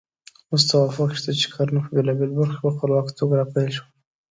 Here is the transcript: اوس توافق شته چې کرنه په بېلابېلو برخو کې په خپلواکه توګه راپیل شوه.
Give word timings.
اوس 0.51 0.63
توافق 0.71 1.09
شته 1.19 1.31
چې 1.39 1.47
کرنه 1.53 1.79
په 1.83 1.89
بېلابېلو 1.95 2.37
برخو 2.39 2.55
کې 2.57 2.61
په 2.63 2.71
خپلواکه 2.75 3.11
توګه 3.19 3.33
راپیل 3.39 3.67
شوه. 3.75 3.87